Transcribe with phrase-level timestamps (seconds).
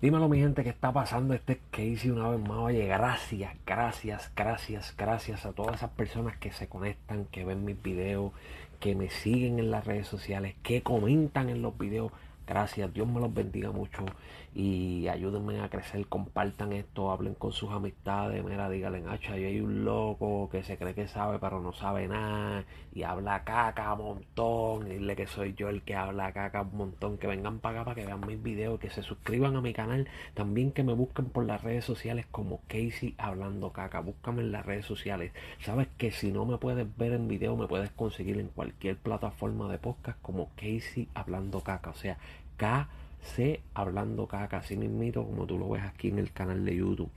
[0.00, 1.34] Dímelo mi gente, ¿qué está pasando?
[1.34, 2.56] Este es Casey una vez más.
[2.56, 7.82] Oye, gracias, gracias, gracias, gracias a todas esas personas que se conectan, que ven mis
[7.82, 8.32] videos,
[8.78, 12.12] que me siguen en las redes sociales, que comentan en los videos.
[12.46, 14.04] Gracias, Dios me los bendiga mucho
[14.52, 19.60] y ayúdenme a crecer, compartan esto, hablen con sus amistades, mira, díganle, hacha, yo hay
[19.60, 24.04] un loco que se cree que sabe pero no sabe nada y habla caca un
[24.04, 27.84] montón, dile que soy yo el que habla caca un montón, que vengan para acá
[27.84, 31.26] para que vean mis videos, que se suscriban a mi canal, también que me busquen
[31.26, 36.10] por las redes sociales como Casey Hablando Caca, búscame en las redes sociales, sabes que
[36.10, 40.20] si no me puedes ver en video me puedes conseguir en cualquier plataforma de podcast
[40.22, 42.18] como Casey Hablando Caca, o sea,
[42.60, 47.10] KC Hablando Caca, así mismito como tú lo ves aquí en el canal de YouTube.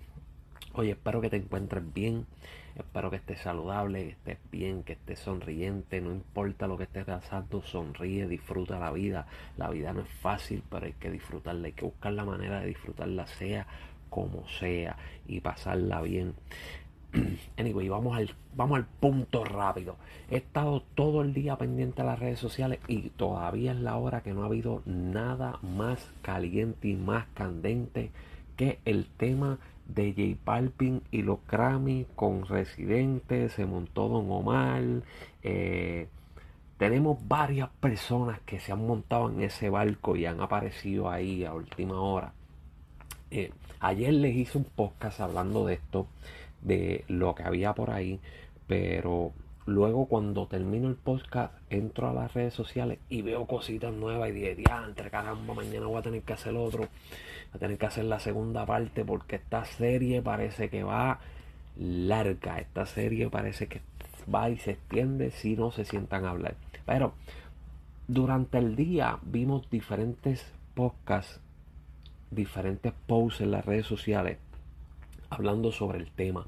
[0.71, 2.25] Oye, espero que te encuentres bien,
[2.77, 7.03] espero que estés saludable, que estés bien, que estés sonriente, no importa lo que estés
[7.03, 9.27] pasando, sonríe, disfruta la vida.
[9.57, 12.67] La vida no es fácil, pero hay que disfrutarla, hay que buscar la manera de
[12.67, 13.67] disfrutarla, sea
[14.09, 14.95] como sea,
[15.27, 16.35] y pasarla bien.
[17.57, 19.95] Anyway, vamos al, vamos al punto rápido.
[20.29, 24.21] He estado todo el día pendiente de las redes sociales y todavía es la hora
[24.21, 28.11] que no ha habido nada más caliente y más candente
[28.57, 34.83] que el tema de J Balvin y los Grammy con Residente, se montó Don Omar.
[35.41, 36.07] Eh,
[36.77, 41.53] tenemos varias personas que se han montado en ese barco y han aparecido ahí a
[41.53, 42.33] última hora.
[43.31, 46.07] Eh, ayer les hice un podcast hablando de esto
[46.63, 48.19] de lo que había por ahí,
[48.67, 49.33] pero
[49.65, 54.33] luego cuando termino el podcast entro a las redes sociales y veo cositas nuevas y
[54.33, 56.89] dije, entre caramba, mañana voy a tener que hacer otro, voy
[57.53, 61.19] a tener que hacer la segunda parte porque esta serie parece que va
[61.77, 63.81] larga, esta serie parece que
[64.33, 66.55] va y se extiende si no se sientan a hablar.
[66.85, 67.13] Pero
[68.07, 71.39] durante el día vimos diferentes podcasts,
[72.31, 74.37] diferentes posts en las redes sociales
[75.33, 76.47] hablando sobre el tema.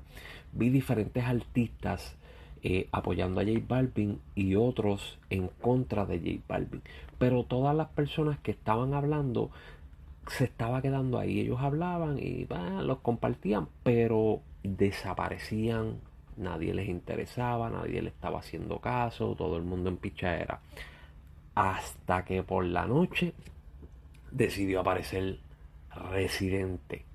[0.53, 2.15] Vi diferentes artistas
[2.63, 6.81] eh, apoyando a J Balvin y otros en contra de J Balvin.
[7.19, 9.51] Pero todas las personas que estaban hablando
[10.27, 11.41] se estaba quedando ahí.
[11.41, 12.47] Ellos hablaban y
[12.81, 15.99] los compartían, pero desaparecían.
[16.37, 20.59] Nadie les interesaba, nadie le estaba haciendo caso, todo el mundo en pichadera.
[21.53, 23.33] Hasta que por la noche
[24.31, 25.39] decidió aparecer
[26.11, 27.05] Residente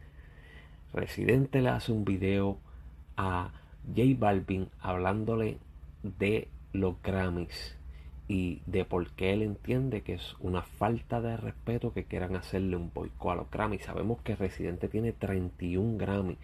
[0.92, 2.58] Residente le hace un video
[3.16, 3.52] a
[3.88, 5.58] J Balvin hablándole
[6.02, 7.76] de los Grammys
[8.28, 12.76] y de por qué él entiende que es una falta de respeto que quieran hacerle
[12.76, 13.82] un boicot a los Grammys.
[13.82, 16.38] Sabemos que Residente tiene 31 Grammys.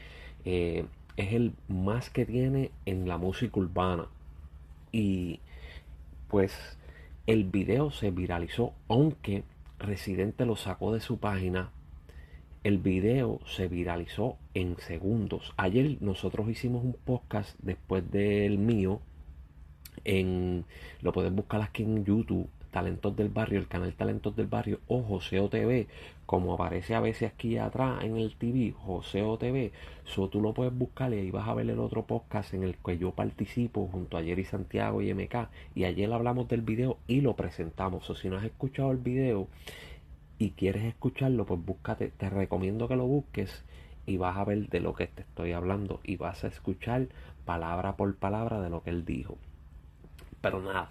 [0.45, 0.84] Eh,
[1.17, 4.07] es el más que tiene en la música urbana.
[4.91, 5.41] Y
[6.28, 6.53] pues
[7.27, 9.45] el video se viralizó, aunque
[9.78, 11.71] Residente lo sacó de su página
[12.66, 15.54] el video se viralizó en segundos.
[15.56, 19.00] Ayer nosotros hicimos un podcast después del mío.
[20.03, 20.65] En,
[21.00, 25.00] lo pueden buscar aquí en YouTube, Talentos del Barrio, el canal Talentos del Barrio o
[25.00, 25.87] Joseo TV,
[26.27, 29.71] como aparece a veces aquí atrás en el TV, Joseo TV.
[30.03, 32.75] So, tú lo puedes buscar y ahí vas a ver el otro podcast en el
[32.84, 35.50] que yo participo junto a Jerry Santiago y MK.
[35.77, 38.10] Y ayer hablamos del video y lo presentamos.
[38.10, 39.47] O si no has escuchado el video,
[40.39, 43.65] y quieres escucharlo, pues búscate, te recomiendo que lo busques
[44.07, 47.09] y vas a ver de lo que te estoy hablando y vas a escuchar
[47.45, 49.39] palabra por palabra de lo que él dijo.
[50.41, 50.91] Pero nada,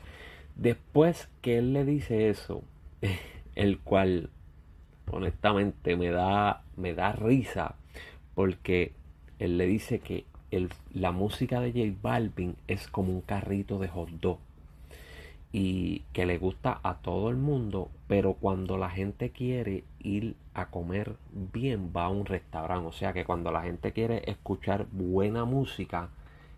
[0.56, 2.64] después que él le dice eso,
[3.56, 4.30] el cual
[5.12, 7.76] honestamente me da, me da risa
[8.34, 8.92] porque
[9.40, 13.88] él le dice que el, la música de J Balvin es como un carrito de
[13.88, 14.40] hot dog
[15.58, 20.66] y que le gusta a todo el mundo, pero cuando la gente quiere ir a
[20.66, 25.46] comer bien va a un restaurante, o sea que cuando la gente quiere escuchar buena
[25.46, 26.10] música,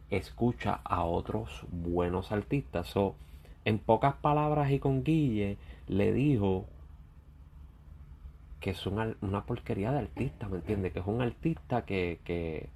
[0.10, 2.88] escucha a otros buenos artistas.
[2.88, 3.14] So,
[3.66, 6.66] en pocas palabras y con Guille le dijo
[8.60, 10.92] que es una, una porquería de artista, ¿me entiende?
[10.92, 12.68] Que es un artista que, que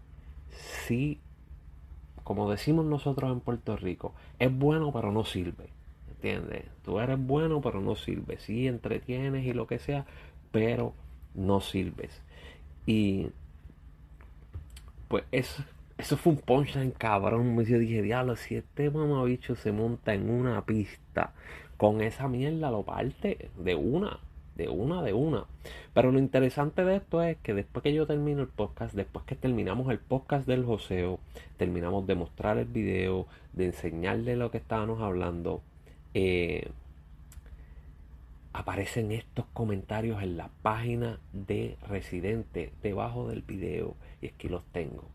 [0.86, 1.20] sí,
[2.24, 5.81] como decimos nosotros en Puerto Rico, es bueno pero no sirve.
[6.22, 6.66] ¿Entiendes?
[6.86, 8.44] Tú eres bueno, pero no sirves.
[8.44, 10.06] Sí, entretienes y lo que sea,
[10.52, 10.94] pero
[11.34, 12.22] no sirves.
[12.86, 13.30] Y
[15.08, 15.64] pues eso,
[15.98, 17.56] eso fue un punchline cabrón.
[17.66, 21.34] Yo dije, diablo, si este mamabicho se monta en una pista
[21.76, 24.20] con esa mierda, lo parte de una,
[24.56, 25.46] de una, de una.
[25.96, 29.34] Pero lo interesante de esto es que después que yo termino el podcast, después que
[29.34, 31.20] terminamos el podcast del joseo,
[31.58, 35.64] terminamos de mostrar el video, de enseñarle lo que estábamos hablando,
[36.14, 36.70] eh,
[38.54, 45.06] aparecen estos comentarios en la página de Residente debajo del video y aquí los tengo.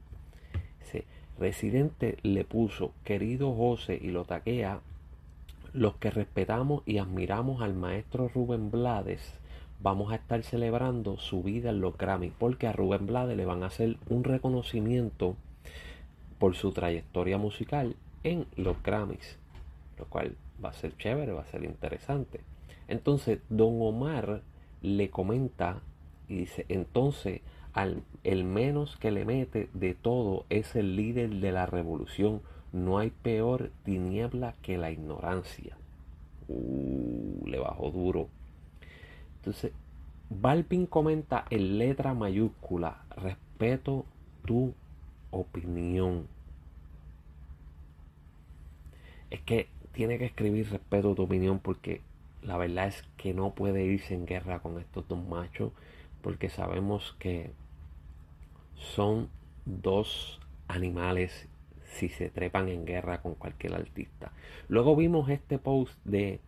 [1.38, 4.80] Residente le puso querido José y lo taquea
[5.74, 9.34] los que respetamos y admiramos al maestro Rubén Blades
[9.80, 13.62] vamos a estar celebrando su vida en los Grammy porque a Rubén Blades le van
[13.62, 15.36] a hacer un reconocimiento
[16.38, 19.38] por su trayectoria musical en los Grammys
[19.98, 22.40] lo cual va a ser chévere, va a ser interesante
[22.88, 24.42] entonces don Omar
[24.82, 25.80] le comenta
[26.28, 27.40] y dice entonces
[27.72, 32.40] al, el menos que le mete de todo es el líder de la revolución
[32.76, 35.76] no hay peor tiniebla que la ignorancia.
[36.48, 38.28] Uh, le bajó duro.
[39.36, 39.72] Entonces,
[40.28, 44.04] Balpin comenta en letra mayúscula, respeto
[44.44, 44.74] tu
[45.30, 46.26] opinión.
[49.30, 52.02] Es que tiene que escribir respeto tu opinión porque
[52.42, 55.72] la verdad es que no puede irse en guerra con estos dos machos
[56.20, 57.50] porque sabemos que
[58.74, 59.30] son
[59.64, 60.38] dos
[60.68, 61.48] animales
[61.94, 64.32] si se trepan en guerra con cualquier artista.
[64.68, 66.40] Luego vimos este post de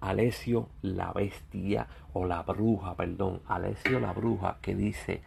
[0.00, 5.20] Alessio la bestia o la bruja, perdón, Alessio la bruja que dice,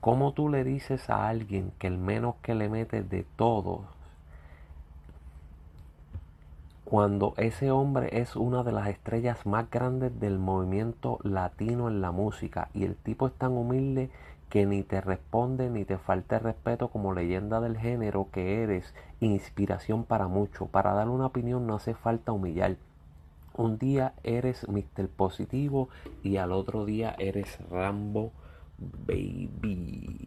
[0.00, 3.97] ¿cómo tú le dices a alguien que el menos que le metes de todo
[6.88, 12.12] cuando ese hombre es una de las estrellas más grandes del movimiento latino en la
[12.12, 14.08] música y el tipo es tan humilde
[14.48, 20.04] que ni te responde ni te falte respeto como leyenda del género que eres, inspiración
[20.04, 20.64] para mucho.
[20.64, 22.76] Para dar una opinión no hace falta humillar.
[23.54, 25.08] Un día eres Mr.
[25.08, 25.90] Positivo
[26.22, 28.32] y al otro día eres Rambo
[28.78, 30.26] Baby.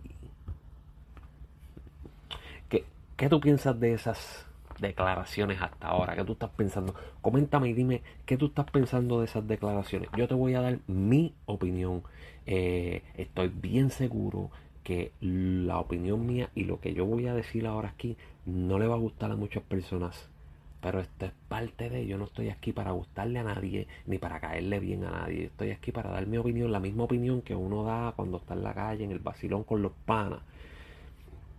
[2.70, 2.86] ¿Qué,
[3.18, 4.46] qué tú piensas de esas
[4.82, 6.16] declaraciones hasta ahora?
[6.16, 6.94] ¿Qué tú estás pensando?
[7.22, 10.10] Coméntame y dime qué tú estás pensando de esas declaraciones.
[10.18, 12.04] Yo te voy a dar mi opinión.
[12.46, 14.50] Eh, estoy bien seguro
[14.84, 18.88] que la opinión mía y lo que yo voy a decir ahora aquí no le
[18.88, 20.30] va a gustar a muchas personas.
[20.82, 24.40] Pero esto es parte de, yo no estoy aquí para gustarle a nadie, ni para
[24.40, 25.46] caerle bien a nadie.
[25.46, 28.64] Estoy aquí para dar mi opinión, la misma opinión que uno da cuando está en
[28.64, 30.40] la calle, en el vacilón con los panas.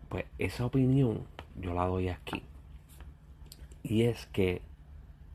[0.09, 1.21] Pues esa opinión
[1.61, 2.43] yo la doy aquí.
[3.83, 4.63] Y es que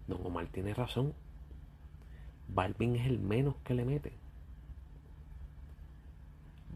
[0.08, 1.14] Don Omar tiene razón.
[2.48, 4.14] Balvin es el menos que le mete.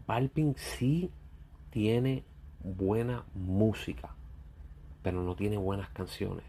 [0.06, 1.10] Balvin sí
[1.70, 2.24] tiene
[2.62, 4.14] buena música,
[5.02, 6.44] pero no tiene buenas canciones.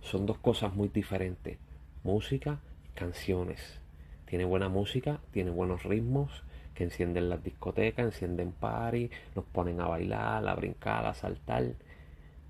[0.00, 1.58] Son dos cosas muy diferentes.
[2.02, 2.60] Música,
[2.94, 3.80] canciones.
[4.26, 6.42] Tiene buena música, tiene buenos ritmos
[6.74, 11.74] que encienden las discotecas, encienden party, nos ponen a bailar, a brincar, a saltar.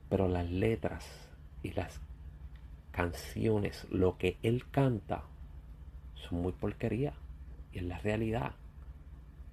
[0.09, 1.32] Pero las letras
[1.63, 2.01] y las
[2.91, 5.23] canciones, lo que él canta,
[6.15, 7.15] son muy porquería.
[7.73, 8.53] Y es la realidad.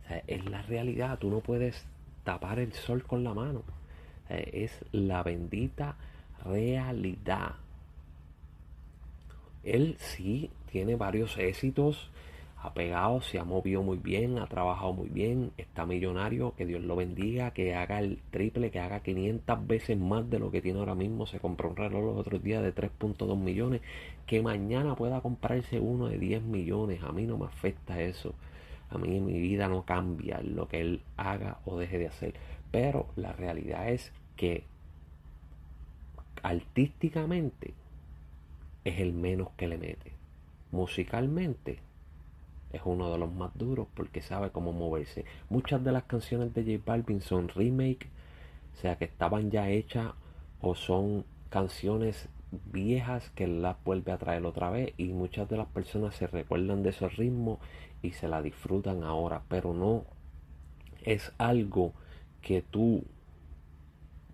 [0.04, 1.20] O sea, es la realidad.
[1.20, 1.86] Tú no puedes
[2.24, 3.64] tapar el sol con la mano.
[4.30, 5.96] es la bendita
[6.46, 7.56] realidad.
[9.64, 12.12] Él sí tiene varios éxitos
[12.62, 16.84] ha pegado, se ha movido muy bien, ha trabajado muy bien, está millonario, que Dios
[16.84, 20.80] lo bendiga, que haga el triple, que haga 500 veces más de lo que tiene
[20.80, 21.26] ahora mismo.
[21.26, 23.82] Se compró un reloj los otros días de 3.2 millones,
[24.26, 27.02] que mañana pueda comprarse uno de 10 millones.
[27.04, 28.36] A mí no me afecta eso.
[28.90, 32.34] A mí mi vida no cambia lo que él haga o deje de hacer.
[32.72, 34.66] Pero la realidad es que
[36.44, 37.74] artísticamente
[38.84, 40.12] es el menos que le mete.
[40.72, 41.80] Musicalmente
[42.72, 45.26] es uno de los más duros porque sabe cómo moverse.
[45.50, 48.08] Muchas de las canciones de J Balvin son remake,
[48.74, 50.14] o sea que estaban ya hechas
[50.62, 52.30] o son canciones
[52.72, 56.84] viejas que las vuelve a traer otra vez y muchas de las personas se recuerdan
[56.84, 57.60] de esos ritmos
[58.02, 60.06] y se la disfrutan ahora, pero no
[61.04, 61.94] es algo
[62.42, 63.04] que tú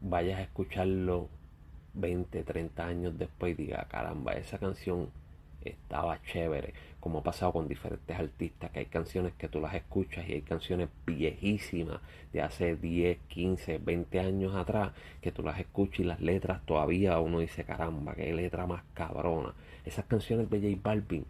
[0.02, 1.30] vayas a escucharlo
[1.94, 5.10] 20, 30 años después y diga, caramba, esa canción
[5.62, 6.74] estaba chévere,
[7.06, 10.42] como ha pasado con diferentes artistas, que hay canciones que tú las escuchas y hay
[10.42, 12.02] canciones viejísimas
[12.34, 17.20] de hace 10, 15, 20 años atrás, que tú las escuchas y las letras todavía
[17.20, 19.54] uno dice, caramba, qué letra más cabrona.
[19.86, 21.28] Esas canciones de J Balvin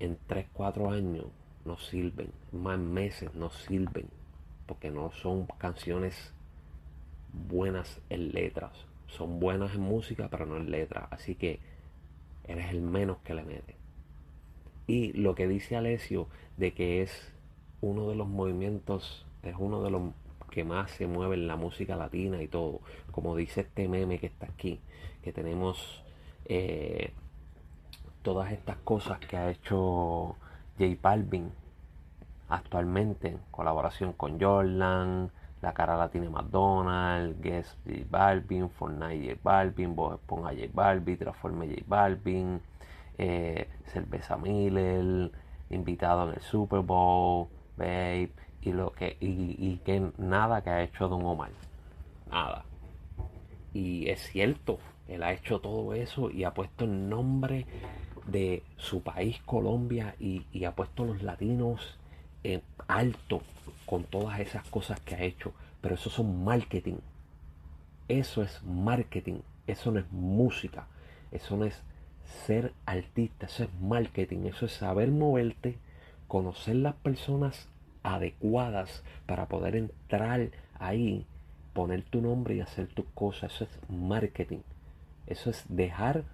[0.00, 1.26] en 3, 4 años
[1.64, 4.08] no sirven, más meses no sirven,
[4.66, 6.34] porque no son canciones
[7.32, 8.72] buenas en letras.
[9.06, 11.06] Son buenas en música, pero no en letras.
[11.12, 11.60] Así que
[12.48, 13.83] eres el menos que le mete.
[14.86, 17.32] Y lo que dice Alessio de que es
[17.80, 20.02] uno de los movimientos, es uno de los
[20.50, 24.26] que más se mueve en la música latina y todo, como dice este meme que
[24.26, 24.80] está aquí,
[25.22, 26.02] que tenemos
[26.44, 27.12] eh,
[28.22, 30.36] todas estas cosas que ha hecho
[30.78, 31.50] J Balvin
[32.48, 39.40] actualmente en colaboración con Jordan, La cara la tiene McDonald's, Guess J Balvin, Fortnite J
[39.42, 42.60] Balvin, Bob Esponja J Balvin, Transforme J Balvin,
[43.18, 45.30] eh, Cerveza Miller,
[45.70, 48.30] invitado en el Super Bowl, Babe,
[48.62, 51.50] y lo que y, y que nada que ha hecho Don Omar.
[52.30, 52.64] Nada.
[53.72, 54.78] Y es cierto,
[55.08, 57.66] él ha hecho todo eso y ha puesto el nombre
[58.26, 61.98] de su país, Colombia, y, ha puesto los latinos
[62.42, 63.42] en alto
[63.86, 65.52] con todas esas cosas que ha hecho.
[65.80, 66.96] Pero eso son marketing.
[68.08, 69.40] Eso es marketing.
[69.66, 70.86] Eso no es música.
[71.30, 71.82] Eso no es
[72.46, 73.46] ser artista.
[73.46, 74.46] Eso es marketing.
[74.46, 75.78] Eso es saber moverte,
[76.28, 77.68] conocer las personas
[78.02, 81.26] adecuadas para poder entrar ahí,
[81.72, 83.54] poner tu nombre y hacer tus cosas.
[83.54, 84.60] Eso es marketing.
[85.26, 86.24] Eso es dejar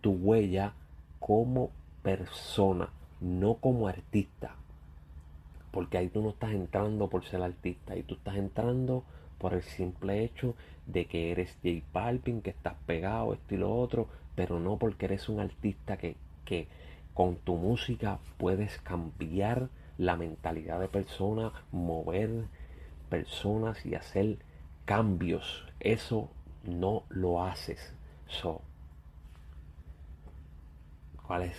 [0.00, 0.74] tu huella
[1.20, 1.70] como
[2.02, 2.88] persona,
[3.20, 4.54] no como artista.
[5.70, 9.04] Porque ahí tú no estás entrando por ser artista, ahí tú estás entrando
[9.38, 10.54] por el simple hecho
[10.86, 15.06] de que eres J Balvin, que estás pegado, esto y lo otro, pero no porque
[15.06, 16.68] eres un artista que, que
[17.14, 22.44] con tu música puedes cambiar la mentalidad de personas, mover
[23.08, 24.38] personas y hacer
[24.84, 25.64] cambios.
[25.80, 26.30] Eso
[26.64, 27.94] no lo haces.
[28.26, 28.60] So,
[31.26, 31.56] ¿Cuál es?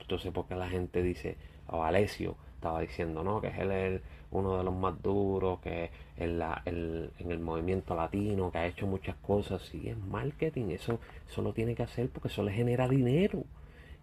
[0.00, 1.36] Entonces, porque la gente dice,
[1.68, 6.60] Valesio estaba diciendo, no, que es él uno de los más duros, que en, la,
[6.64, 10.98] en el movimiento latino, que ha hecho muchas cosas, sí, es marketing, eso,
[11.28, 13.44] eso lo tiene que hacer porque eso le genera dinero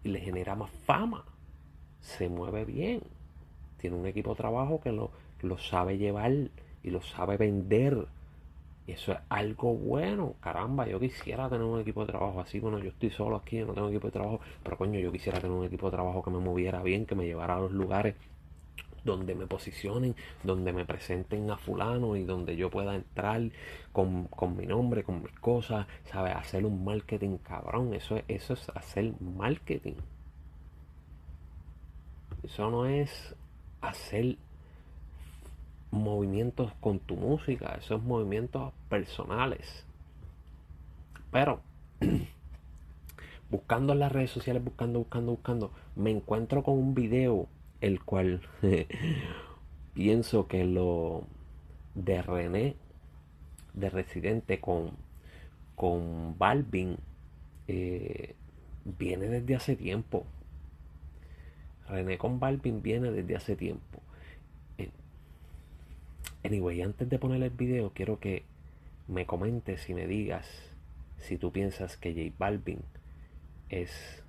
[0.04, 1.26] y le genera más fama,
[2.00, 3.02] se mueve bien,
[3.78, 6.32] tiene un equipo de trabajo que lo, lo sabe llevar
[6.84, 8.08] y lo sabe vender
[8.86, 10.36] y eso es algo bueno.
[10.42, 12.60] Caramba, yo quisiera tener un equipo de trabajo así.
[12.60, 14.42] Bueno, yo estoy solo aquí, yo no tengo equipo de trabajo.
[14.62, 17.26] Pero coño, yo quisiera tener un equipo de trabajo que me moviera bien, que me
[17.26, 18.16] llevara a los lugares
[19.04, 23.42] donde me posicionen, donde me presenten a fulano y donde yo pueda entrar
[23.92, 26.36] con, mi nombre, con mis cosas, ¿sabes?
[26.36, 27.94] Hacer un marketing cabrón.
[27.94, 29.96] Eso es, eso es hacer marketing.
[32.44, 33.36] Eso no es
[33.82, 34.38] hacer
[35.92, 39.86] movimientos con tu música, esos movimientos personales.
[41.32, 41.62] Pero
[43.50, 47.48] buscando en las redes sociales, buscando, buscando, buscando, me encuentro con un video
[47.84, 48.40] el cual
[49.94, 51.28] pienso que lo
[51.96, 52.76] de René,
[53.74, 54.92] de Residente con,
[55.76, 56.96] con Balvin,
[57.68, 58.36] eh,
[58.86, 60.26] viene desde hace tiempo.
[61.90, 64.02] René con Balvin viene desde hace tiempo.
[66.46, 68.44] Anyway, antes de poner el video, quiero que
[69.10, 70.48] me comentes y me digas
[71.18, 72.80] si tú piensas que J Balvin
[73.70, 74.24] es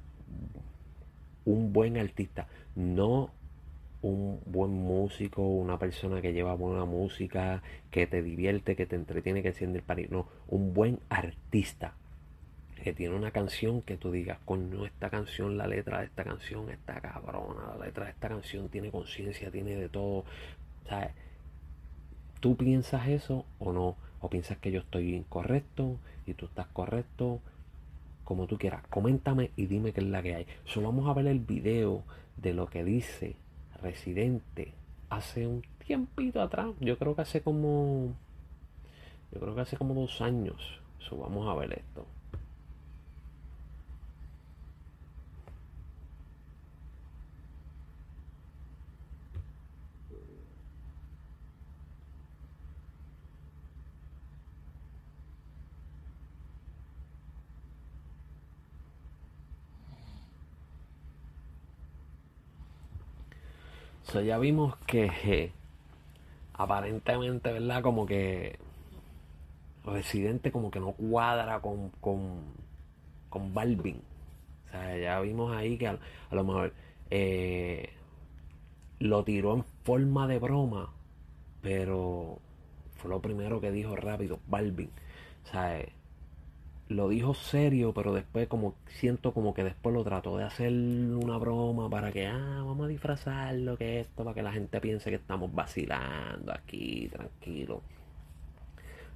[1.44, 3.30] un buen artista, no
[4.04, 9.40] un buen músico, una persona que lleva buena música, que te divierte, que te entretiene,
[9.40, 11.94] que enciende el país, no, un buen artista
[12.82, 16.68] que tiene una canción que tú digas, coño, esta canción, la letra de esta canción
[16.68, 20.26] está cabrona, la letra de esta canción tiene conciencia, tiene de todo,
[20.86, 21.12] ¿sabes?
[22.40, 23.96] ¿Tú piensas eso o no?
[24.20, 25.96] ¿O piensas que yo estoy incorrecto
[26.26, 27.40] y tú estás correcto?
[28.22, 28.86] Como tú quieras.
[28.90, 30.46] Coméntame y dime qué es la que hay.
[30.66, 32.04] Solo vamos a ver el video
[32.36, 33.36] de lo que dice
[33.84, 34.72] Residente
[35.10, 36.68] hace un tiempito atrás.
[36.80, 38.14] Yo creo que hace como...
[39.30, 40.80] Yo creo que hace como dos años.
[40.98, 42.06] So, vamos a ver esto.
[64.20, 65.52] Ya vimos que
[66.54, 67.82] aparentemente, ¿verdad?
[67.82, 68.58] Como que
[69.84, 72.42] Residente como que no cuadra con, con,
[73.28, 74.00] con Balvin.
[74.66, 75.98] O sea, ya vimos ahí que a,
[76.30, 76.72] lo mejor
[77.10, 77.90] eh,
[78.98, 80.90] lo tiró en forma de broma,
[81.60, 82.38] pero
[82.96, 84.90] fue lo primero que dijo rápido, Balvin.
[85.44, 85.84] O sea,
[86.88, 91.38] lo dijo serio, pero después como siento como que después lo trató de hacer una
[91.38, 94.80] broma para que, ah, vamos a disfrazar lo que es esto, para que la gente
[94.80, 97.82] piense que estamos vacilando aquí, tranquilo.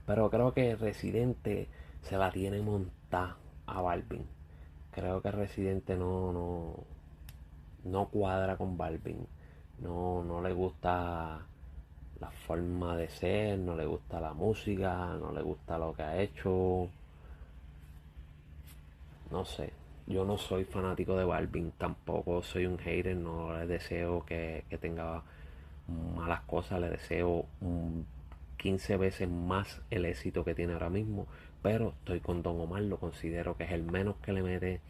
[0.07, 1.69] Pero creo que Residente
[2.03, 4.25] se la tiene montada a Balvin.
[4.93, 6.75] Creo que Residente no, no,
[7.85, 9.27] no cuadra con Balvin.
[9.81, 11.47] No, no le gusta
[12.21, 16.21] la forma de ser, no le gusta la música, no le gusta lo que ha
[16.21, 16.91] hecho
[19.30, 19.73] no sé,
[20.06, 25.23] yo no soy fanático de Balvin, tampoco soy un hater, no le deseo que, tenga
[26.16, 27.47] malas cosas, le deseo
[28.56, 31.26] 15 veces más el éxito que tiene ahora mismo,
[31.62, 34.80] pero estoy con Don Omar, lo considero que es el menos que le mete.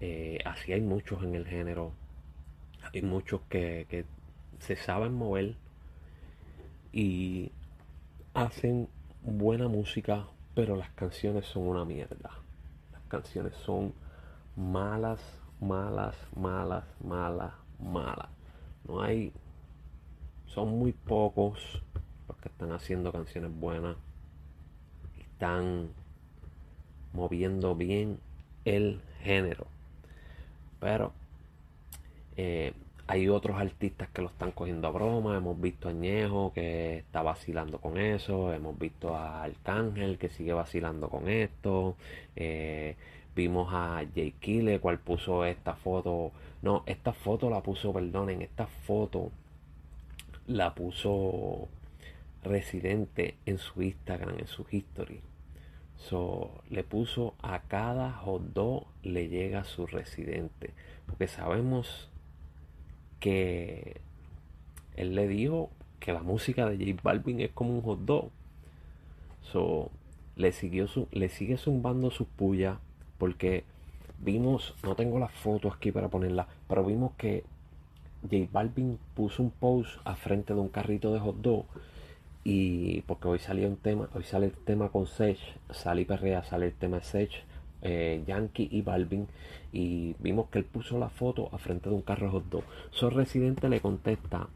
[0.00, 1.92] Eh, así hay muchos en el género,
[2.92, 4.04] hay muchos que, que
[4.60, 5.56] se saben mover
[6.92, 7.52] y
[8.34, 8.88] hacen
[9.22, 12.30] buena música, pero las canciones son una mierda.
[13.10, 13.92] Canciones son
[14.54, 15.20] malas,
[15.60, 18.28] malas, malas, malas, malas.
[18.86, 19.32] No hay,
[20.46, 21.82] son muy pocos
[22.28, 23.96] los que están haciendo canciones buenas.
[25.18, 25.88] Están
[27.12, 28.20] moviendo bien
[28.64, 29.66] el género.
[30.78, 31.12] Pero
[32.36, 32.72] eh,
[33.10, 35.36] hay otros artistas que lo están cogiendo a broma.
[35.36, 38.52] Hemos visto a Añejo que está vacilando con eso.
[38.54, 41.96] Hemos visto a Arcángel que sigue vacilando con esto.
[42.36, 42.94] Eh,
[43.34, 46.30] vimos a Jay Kille, cual puso esta foto.
[46.62, 49.32] No, esta foto la puso, perdonen, esta foto
[50.46, 51.68] la puso
[52.44, 55.20] Residente en su Instagram, en su history.
[55.96, 60.74] So, le puso a cada hot dog le llega su residente.
[61.06, 62.09] Porque sabemos
[63.20, 64.00] que
[64.96, 68.30] él le dijo que la música de J Balvin es como un hot dog.
[69.42, 69.90] So,
[70.36, 72.78] le, siguió su, le sigue zumbando sus pullas
[73.18, 73.64] porque
[74.18, 77.44] vimos, no tengo las fotos aquí para ponerla, pero vimos que
[78.22, 81.66] J Balvin puso un post a frente de un carrito de hot dog
[82.44, 85.38] y porque hoy salió un tema, hoy sale el tema con Sech,
[85.70, 87.44] Sally Perrea, sale el tema de Sech
[87.82, 89.26] eh, Yankee y Balvin
[89.72, 92.64] y vimos que él puso la foto a frente de un carro hot dog.
[92.90, 94.48] So Residente le contesta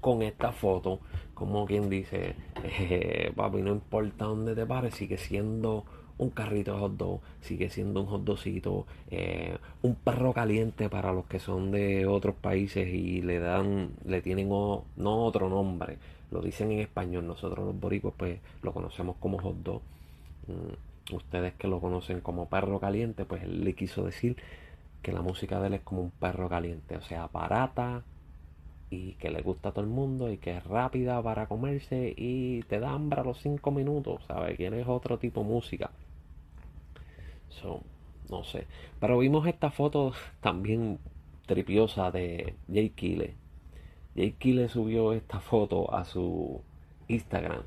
[0.00, 1.00] con esta foto,
[1.34, 5.84] como quien dice, eh, papi, no importa dónde te pares, sigue siendo
[6.18, 11.12] un carrito de hot dog, sigue siendo un hot dogcito, eh, un perro caliente para
[11.12, 15.98] los que son de otros países y le dan, le tienen no otro nombre,
[16.30, 19.82] lo dicen en español, nosotros los boricos pues lo conocemos como hot dog.
[20.48, 24.36] Mm, ustedes que lo conocen como perro caliente, pues él le quiso decir
[25.02, 28.02] que la música de él es como un perro caliente, o sea, barata
[28.90, 32.62] y que le gusta a todo el mundo y que es rápida para comerse y
[32.64, 34.58] te da hambre a los 5 minutos, ¿sabes?
[34.58, 35.90] es otro tipo de música.
[37.50, 37.82] So,
[38.28, 38.66] no sé.
[39.00, 40.98] Pero vimos esta foto también
[41.46, 43.34] tripiosa de Jay Kille.
[44.14, 46.60] Jay Kille subió esta foto a su
[47.08, 47.62] Instagram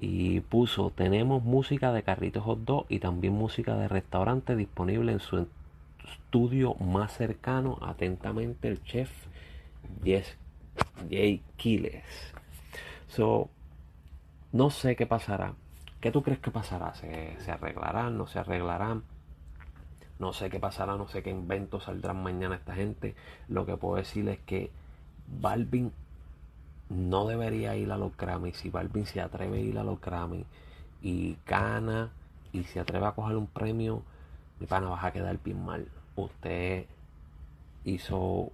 [0.00, 5.20] y puso tenemos música de carritos hot dog y también música de restaurante disponible en
[5.20, 5.46] su
[6.04, 9.10] estudio más cercano atentamente el chef
[10.02, 10.36] Yes,
[11.10, 12.04] Jay Kiles
[13.08, 13.50] so
[14.52, 15.54] no sé qué pasará
[16.00, 16.94] ¿qué tú crees que pasará?
[16.94, 18.16] ¿Se, se arreglarán?
[18.16, 19.02] ¿no se arreglarán?
[20.18, 23.14] no sé qué pasará no sé qué inventos saldrán mañana esta gente
[23.48, 24.70] lo que puedo decir es que
[25.26, 25.92] Balvin
[26.90, 28.52] no debería ir a los Grammy.
[28.52, 30.44] Si Balvin se atreve a ir a los Grammy
[31.00, 32.10] y gana
[32.52, 34.02] y se atreve a coger un premio,
[34.58, 35.88] mi pana vas a quedar bien mal.
[36.16, 36.86] Usted
[37.84, 38.50] hizo,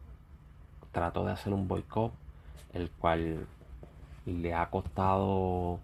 [0.92, 2.12] trató de hacer un boicot,
[2.74, 3.46] el cual
[4.26, 5.80] le ha costado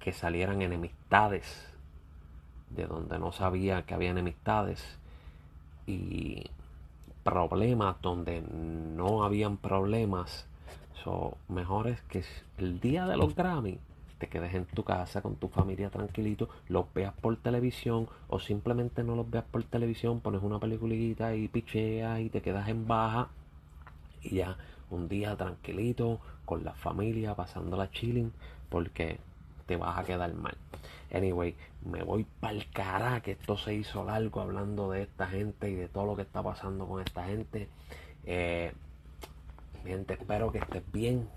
[0.00, 1.70] que salieran enemistades
[2.70, 4.82] de donde no sabía que había enemistades
[5.86, 6.44] y
[7.22, 10.46] problemas donde no habían problemas
[11.02, 12.24] So, mejor es que
[12.58, 13.78] el día de los Grammy
[14.18, 19.02] te quedes en tu casa con tu familia tranquilito, los veas por televisión o simplemente
[19.02, 23.28] no los veas por televisión, pones una peliculita y picheas y te quedas en baja
[24.22, 24.56] y ya
[24.90, 28.32] un día tranquilito con la familia pasándola chilling
[28.68, 29.18] porque
[29.66, 30.56] te vas a quedar mal.
[31.12, 31.54] Anyway,
[31.84, 35.74] me voy para el cara que esto se hizo largo hablando de esta gente y
[35.74, 37.68] de todo lo que está pasando con esta gente.
[38.24, 38.72] Eh,
[39.84, 41.28] gente, espero que estés bien.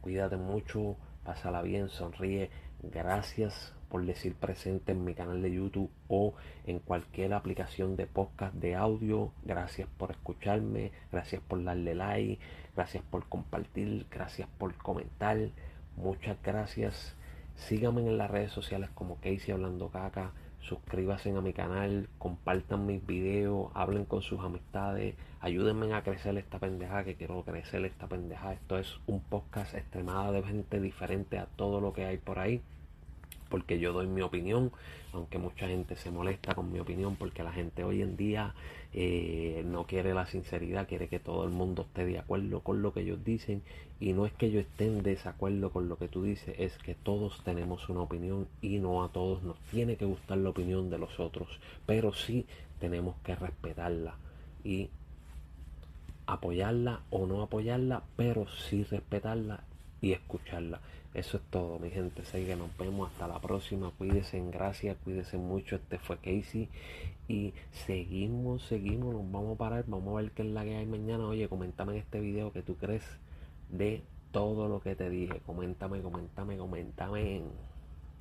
[0.00, 2.50] Cuídate mucho, pásala bien, sonríe.
[2.82, 6.34] Gracias por decir presente en mi canal de YouTube o
[6.66, 9.32] en cualquier aplicación de podcast de audio.
[9.44, 12.42] Gracias por escucharme, gracias por darle like,
[12.74, 15.38] gracias por compartir, gracias por comentar.
[15.96, 17.16] Muchas gracias.
[17.54, 20.32] Síganme en las redes sociales como Casey Hablando Caca
[20.68, 26.58] suscríbanse a mi canal, compartan mis videos, hablen con sus amistades, ayúdenme a crecer esta
[26.58, 28.52] pendeja que quiero crecer esta pendeja.
[28.54, 32.62] Esto es un podcast extremadamente diferente a todo lo que hay por ahí.
[33.54, 34.72] Porque yo doy mi opinión,
[35.12, 38.52] aunque mucha gente se molesta con mi opinión, porque la gente hoy en día
[38.92, 42.92] eh, no quiere la sinceridad, quiere que todo el mundo esté de acuerdo con lo
[42.92, 43.62] que ellos dicen,
[44.00, 46.96] y no es que yo esté en desacuerdo con lo que tú dices, es que
[46.96, 50.98] todos tenemos una opinión y no a todos nos tiene que gustar la opinión de
[50.98, 52.46] los otros, pero sí
[52.80, 54.16] tenemos que respetarla
[54.64, 54.90] y
[56.26, 59.62] apoyarla o no apoyarla, pero sí respetarla
[60.00, 60.80] y escucharla.
[61.14, 62.22] Eso es todo, mi gente.
[62.22, 63.92] Así que nos vemos hasta la próxima.
[63.96, 65.76] Cuídense en gracia, cuídense mucho.
[65.76, 66.68] Este fue Casey.
[67.28, 67.54] Y
[67.86, 69.14] seguimos, seguimos.
[69.14, 69.84] Nos vamos a parar.
[69.86, 71.26] Vamos a ver qué es la que hay mañana.
[71.26, 73.04] Oye, coméntame en este video que tú crees
[73.70, 75.40] de todo lo que te dije.
[75.46, 77.42] Coméntame, coméntame, coméntame.